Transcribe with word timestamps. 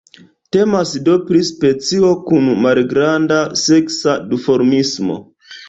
Temas 0.55 0.93
do 1.09 1.17
pri 1.27 1.41
specio 1.49 2.09
kun 2.31 2.49
malgranda 2.65 3.39
seksa 3.67 4.19
duformismo. 4.33 5.23